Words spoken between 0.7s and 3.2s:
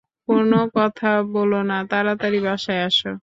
কথা বলো না, তাড়াতাড়ি বাসায় আসো।